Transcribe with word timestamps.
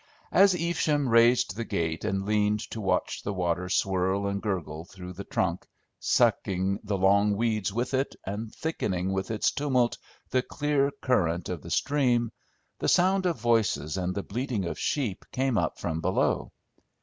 As 0.31 0.55
Evesham 0.55 1.07
raised 1.09 1.55
the 1.55 1.63
gate, 1.63 2.03
and 2.03 2.25
leaned 2.25 2.61
to 2.71 2.81
watch 2.81 3.21
the 3.21 3.35
water 3.35 3.69
swirl 3.69 4.25
and 4.25 4.41
gurgle 4.41 4.83
through 4.83 5.13
the 5.13 5.23
"trunk," 5.23 5.63
sucking 5.99 6.79
the 6.83 6.97
long 6.97 7.35
weeds 7.35 7.71
with 7.71 7.93
it, 7.93 8.15
and 8.25 8.51
thickening 8.51 9.13
with 9.13 9.29
its 9.29 9.51
tumult 9.51 9.99
the 10.31 10.41
clear 10.41 10.89
current 11.03 11.49
of 11.49 11.61
the 11.61 11.69
stream, 11.69 12.31
the 12.79 12.87
sound 12.87 13.27
of 13.27 13.39
voices 13.39 13.95
and 13.95 14.15
the 14.15 14.23
bleating 14.23 14.65
of 14.65 14.79
sheep 14.79 15.23
came 15.31 15.55
up 15.55 15.77
from 15.77 16.01
below. 16.01 16.51